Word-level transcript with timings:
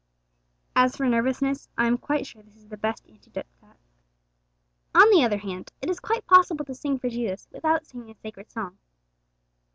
As 0.75 0.95
for 0.97 1.05
nervousness, 1.05 1.69
I 1.77 1.85
am 1.85 1.99
quite 1.99 2.25
sure 2.25 2.41
this 2.41 2.55
is 2.55 2.67
the 2.69 2.75
best 2.75 3.05
antidote 3.07 3.45
to 3.53 3.59
that. 3.61 3.77
On 4.95 5.07
the 5.11 5.23
other 5.23 5.37
hand, 5.37 5.71
it 5.79 5.91
is 5.91 5.99
quite 5.99 6.25
possible 6.25 6.65
to 6.65 6.73
sing 6.73 6.97
for 6.97 7.07
Jesus 7.07 7.47
without 7.51 7.85
singing 7.85 8.09
a 8.09 8.15
sacred 8.15 8.49
song. 8.49 8.79